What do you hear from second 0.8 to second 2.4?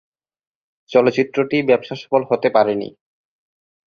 চলচ্চিত্রটি ব্যবসাসফল